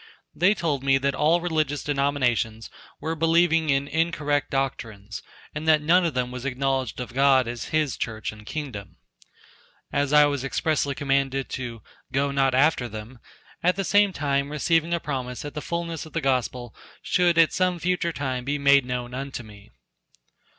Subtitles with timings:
[0.33, 5.21] They told me that all religious denominations were believing in incorrect doctrines
[5.53, 8.97] and that none of them was acknowledged of God as His Church and kingdom.
[9.93, 13.19] And I was expressly commanded to "go not after them,"
[13.61, 17.53] at the same time receiving a promise that the fullness of the gospel should at
[17.53, 19.69] some future time be made known unto me.